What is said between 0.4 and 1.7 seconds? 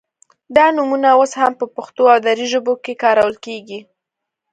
دا نومونه اوس هم په